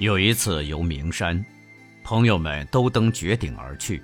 [0.00, 1.42] 有一次游名山，
[2.02, 4.02] 朋友们都登绝顶而去，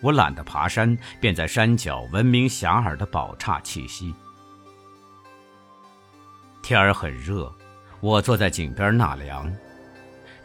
[0.00, 4.14] 我懒得爬山，便在山脚闻名遐迩的宝刹栖息。
[6.62, 7.52] 天儿很热，
[8.00, 9.52] 我坐在井边纳凉，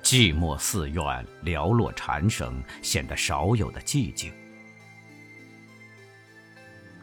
[0.02, 4.34] 寂寞寺院寥落蝉声，显得少有的寂静。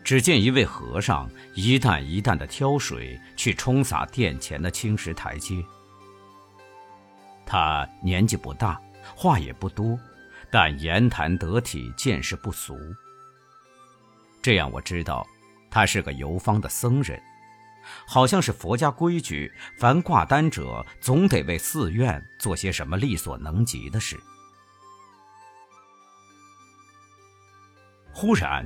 [0.03, 5.65] 只见一位和尚一担一担的挑水去冲洒殿前的青石台阶。
[7.51, 8.81] 他年纪不大，
[9.17, 9.99] 话也不多，
[10.53, 12.79] 但言谈得体，见识不俗。
[14.41, 15.27] 这样我知道，
[15.69, 17.21] 他是个游方的僧人，
[18.07, 24.17] 好像是佛家规矩，凡挂单者总得为寺院做些什么力所能及的事。
[28.13, 28.65] 忽然，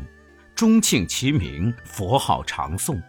[0.54, 3.02] 钟磬齐鸣，佛号长诵。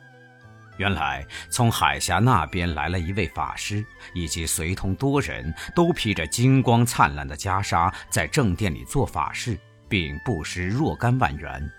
[0.77, 11.71] 原来从海峡那边来了一位法师，以及随同多人，都披着金光灿烂的袈裟，在正殿里做法事，并布施若干万元。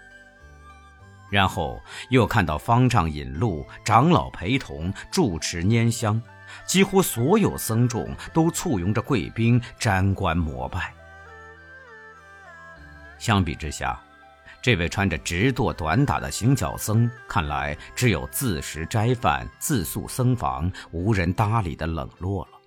[1.28, 6.22] 然后又看到方丈引路，长老陪同，住持拈香，
[6.64, 10.94] 几乎所有僧众都簇拥着贵宾瞻观膜拜。
[13.18, 14.00] 相比之下，
[14.66, 22.58] 这位穿着直堕短打的行脚僧，看来只有自食斋饭、自宿僧房、无人搭理的冷落了。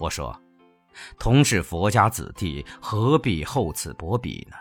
[0.00, 0.36] 我说
[1.20, 4.56] ：“同是佛家子弟，何必厚此薄彼呢？”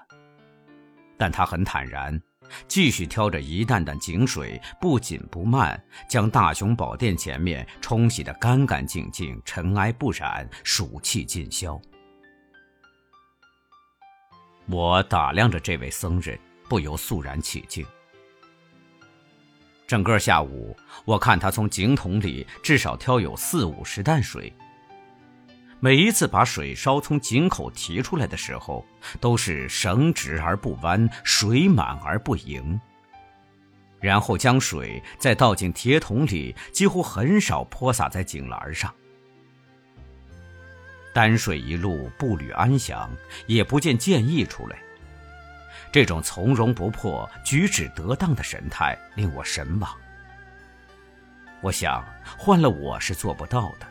[1.18, 2.22] 但他很坦然，
[2.68, 11.82] 继续挑着一担担井水，不紧不慢，将大雄宝殿前面冲洗得干干净净，尘埃不染，暑气尽消。
[14.68, 17.86] 我打量着这位僧人，不由肃然起敬。
[19.88, 24.54] 整个下午，我看他从井筒里至少挑有四五十担水。
[25.82, 28.86] 每一次把水烧从井口提出来的时候，
[29.20, 32.80] 都是绳直而不弯，水满而不盈。
[34.00, 38.94] 然后将水再倒进铁桶里，几乎很少泼洒在井栏上。
[41.14, 43.10] 丹水一路步履安详，
[43.48, 44.78] 也不见剑意出来。
[45.92, 49.92] 这种从容不迫、举止得当的神态令我神往。
[51.62, 52.04] 我想，
[52.38, 53.88] 换了我是做不到的。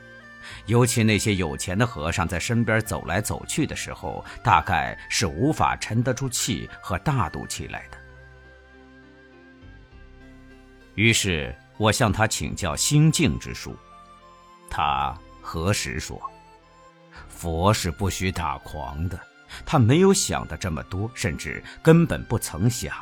[0.67, 7.99] 尤其那些有钱的和尚在身边走来走去的时候，大概是无法沉得住气和大度起来的。
[10.95, 13.77] 于是我向他请教心静之术，
[14.71, 16.21] 他何时说？
[17.41, 19.19] 佛是不许打诳的，
[19.65, 22.95] 他没有想的这么多，甚至根本不曾想，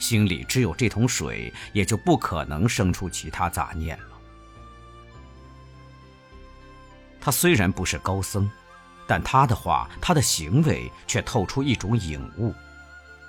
[0.00, 4.04] 心里只有这桶水，也就不可能生出其他杂念了。
[7.20, 8.50] 他虽然不是高僧，
[9.06, 12.52] 但他的话，他的行为却透出一种隐悟。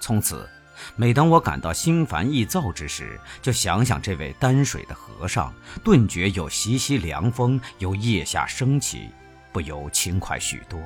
[0.01, 0.49] 从此，
[0.95, 9.11] 每当我感到心烦意躁之时，就想想这位担水的和尚，顿觉有习习凉风由腋下升起。
[9.53, 10.78] 不由轻快许多。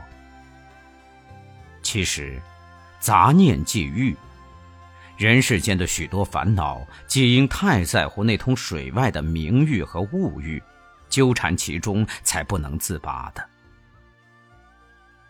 [1.81, 2.39] 其实，
[2.99, 4.15] 杂念即欲，
[5.17, 10.61] 人世间的许多烦恼，皆因太在乎那桶水外的名誉和物欲，
[11.07, 13.43] 纠缠其中，才不能自拔的。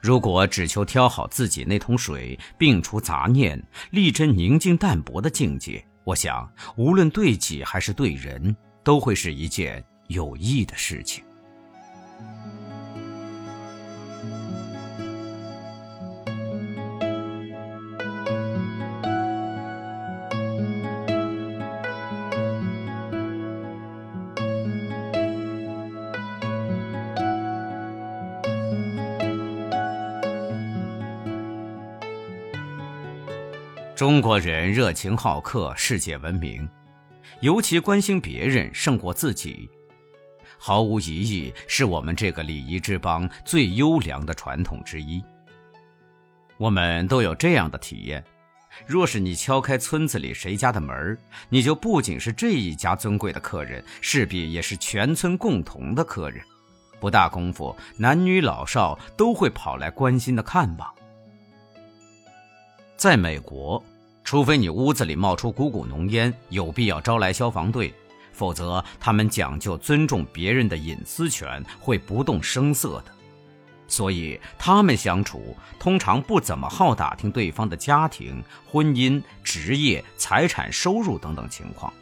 [0.02, 3.62] 如果只求挑好自己那桶水，并除杂念，
[3.92, 11.24] 力争宁静淡泊的境界，我想，无论对己还是对人，都会是一件有益的事情。
[33.98, 36.70] 中国人热情好客，世界闻名，
[37.42, 39.68] 尤其关心别人胜过自己，
[40.60, 45.20] 毫无疑义是我们这个礼仪之邦最优良的传统之一。
[46.58, 48.24] 我们都有这样的体验：
[48.86, 51.18] 若是你敲开村子里谁家的门
[51.50, 56.40] 你就不仅是这一家尊贵的客人，势必也是全村共同的客人。
[57.00, 60.94] 不大功夫，男女老少都会跑来关心的看望。
[62.96, 63.84] 在美国，
[64.28, 67.94] 除非你屋子里冒出股股浓烟，有必要招来消防队，
[68.34, 73.12] 否则他们讲究尊重别人的隐私权，会不动声色的。
[73.88, 81.94] 所以他们相处通常不怎么好打听对方的家庭、婚姻、职业、财产、收入等等情况。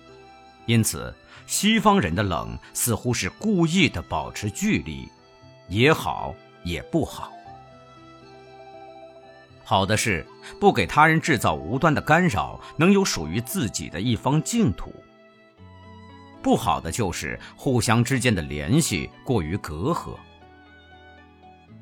[0.66, 1.14] 因此，
[1.46, 5.08] 西方人的冷似乎是故意的保持距离，
[5.70, 6.34] 也好
[6.64, 7.32] 也不好。
[9.68, 10.24] 好的是
[10.60, 14.92] 不给他人制造无端的干扰，能有属于自己的一方净土；
[16.42, 20.16] 不好的就是互相之间的联系过于隔阂。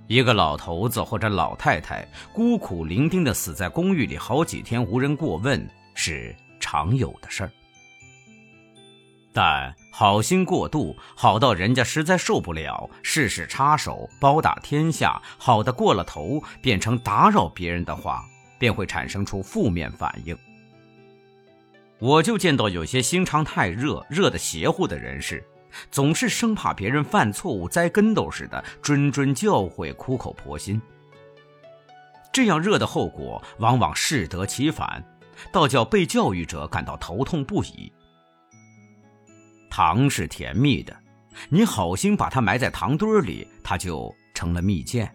[0.07, 7.51] 一个老头子或者老太太孤苦伶仃的死在公寓里好几天无人过问，是常有的事儿。
[9.33, 18.23] 但好心过度，好到人家实在受不了，事事插手，包打天下，好的过了头，变成打扰别人的话，
[18.59, 20.37] 便会产生出负面反应。
[21.97, 25.43] 我就见到有些心肠太热、热的邪乎的人士，
[25.89, 30.79] 总是生怕别人犯错误栽跟斗似的，谆谆教诲，苦口婆心。
[32.31, 35.03] 这样热的后果，往往适得其反，
[35.51, 37.91] 倒叫被教育者感到头痛不已。
[39.75, 40.95] 糖是甜蜜的，
[41.49, 45.09] 你好心把它埋在糖堆里，它就成了蜜饯。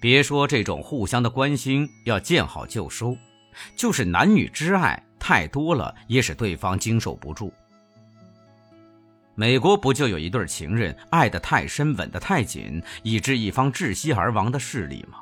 [0.00, 3.18] 别说这种互相的关心要见好就收，
[3.74, 7.52] 就是男女之爱太多了，也使对方经受不住。
[9.34, 15.18] 美国不就有一对情人爱得太深，吻得太紧，以致一方窒息而亡的事例吗？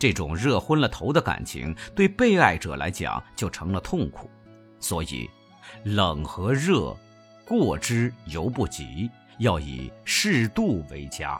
[0.00, 4.30] 这种热昏了头的感情，对被爱者来讲就成了痛苦，
[4.78, 5.28] 所以
[5.84, 6.96] 冷和热，
[7.44, 9.10] 过之犹不及，
[9.40, 11.38] 要以适度为佳。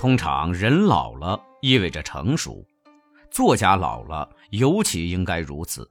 [0.00, 2.66] 通常人老了意味着成熟，
[3.30, 5.90] 作家老了尤其应该如此。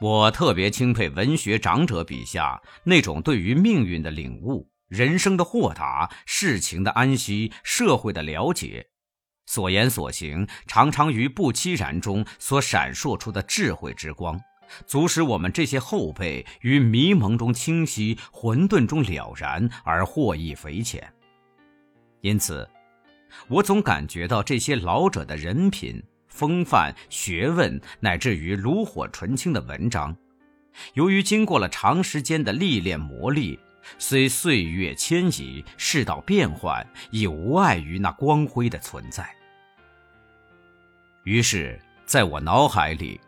[0.00, 8.86] 我特别钦佩文学长者笔下那种对于命运的领悟、人生的豁达、事情的安息、社会的了解，
[9.44, 14.40] 所言所行常常于不期然中所闪烁出的智慧之光，
[14.86, 21.12] 足使我们这些后辈于迷蒙中清晰、混沌中了然而获益匪浅。
[22.22, 22.68] 因此，
[23.48, 30.16] 我总感觉到这些老者的人品、风范、学问，乃至于炉火纯青的文章，
[30.94, 33.58] 由于经过了长时间的历练磨砺，
[33.98, 39.28] 虽岁月迁移，世道变幻，已无碍于那光辉的存在。
[41.24, 43.20] 于是，在我脑海里，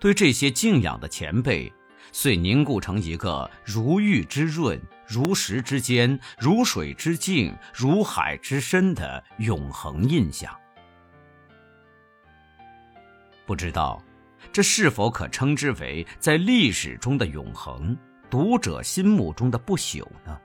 [0.00, 1.70] 对这些敬仰的前辈。
[2.10, 10.54] 遂凝固成一个如玉之润、如石之间、如水之静、如海之深的永恒印象。
[13.46, 14.00] 不知道，
[14.52, 17.96] 这是否可称之为在历史中的永恒，
[18.28, 20.38] 读者心目中的不朽呢？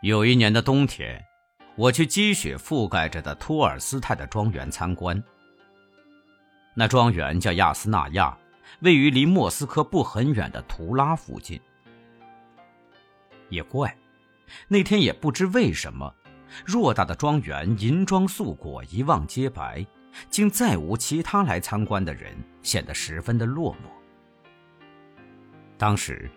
[0.00, 1.22] 有一年的冬天，
[1.76, 5.22] 我去积雪覆盖着的托尔斯泰的庄园参观。
[6.74, 8.36] 那庄园叫亚斯纳亚。
[8.80, 11.58] 位于离莫斯科不很远的图拉附近。
[13.48, 13.96] 也怪，
[14.66, 16.14] 那天也不知为什么，
[16.66, 19.86] 偌大的庄园银装素裹，一望皆白，
[20.30, 23.88] 竟再无其他来参观的人，显得十分的落寞。
[25.76, 26.30] 当时，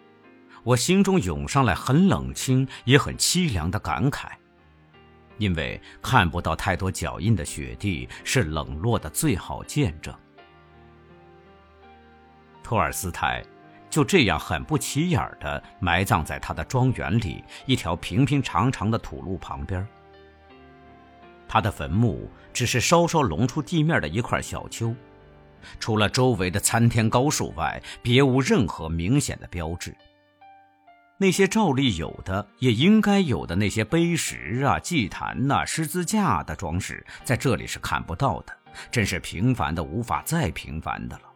[0.64, 4.30] 我心中涌上来很冷清也很凄凉的感慨，
[5.38, 10.14] 因为看不到太多脚印的雪地是冷落的最好见证。
[12.62, 13.44] 托尔斯泰
[13.92, 19.86] 就这样很不起眼的埋葬在他的庄园里一条平平常常的土路旁边。
[21.48, 24.96] 他的坟墓只是稍稍隆出地面的一块小丘，
[25.80, 29.94] 除了周围的参天高树外，别无任何明显的标志。
[31.18, 38.58] 那些照例有的、也应该有的那些碑石啊、祭坛呐、十字架的装饰，在这里是看不到的，
[38.90, 41.31] 真是平凡的无法再平凡的了。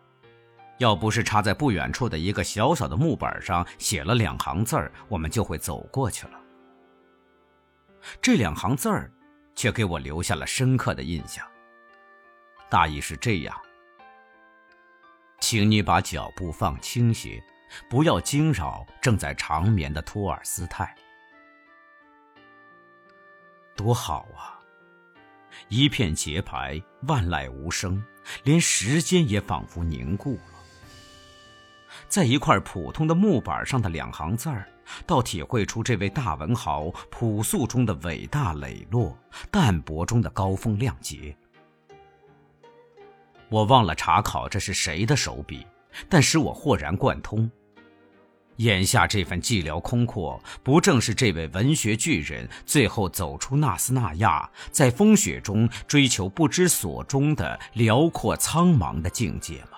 [0.77, 6.39] 要不是插在不远处的一个小小的木板上写了两行字儿，我们就会走过去了。
[8.21, 9.11] 这两行字儿，
[9.55, 11.45] 却给我留下了深刻的印象。
[12.69, 13.55] 大意是这样：
[15.39, 17.41] 请你把脚步放轻些，
[17.89, 20.93] 不要惊扰正在长眠的托尔斯泰。
[23.75, 24.59] 多好啊！
[25.69, 28.03] 一片洁白，万籁无声，
[28.43, 30.54] 连时间也仿佛凝固了。
[32.07, 34.67] 在一块普通的木板上的两行字儿，
[35.05, 39.17] 倒体会出这位大文豪朴素中的伟大磊落，
[39.49, 41.35] 淡泊中的高风亮节。
[43.49, 45.65] 我忘了查考这是谁的手笔，
[46.09, 47.49] 但使我豁然贯通。
[48.57, 59.74] 眼下这份寂寥空阔，不正是这位文学巨人最后走出纳斯纳亚，在风雪中追求不知所终的辽阔苍茫的境界吗？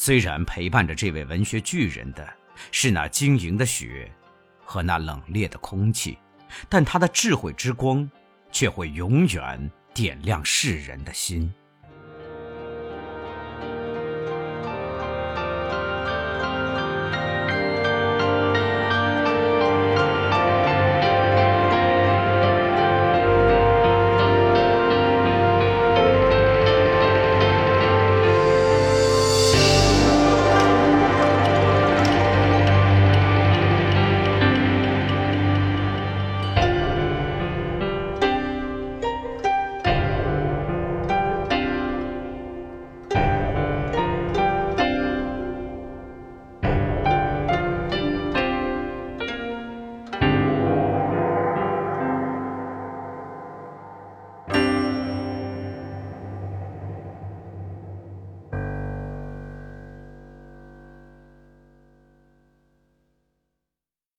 [0.00, 2.24] 虽然陪伴着这位文学巨人的
[2.70, 4.08] 是那晶莹的雪
[4.64, 6.16] 和那冷冽的空气，
[6.68, 8.08] 但他的智慧之光
[8.52, 11.52] 却会永远点亮世人的心。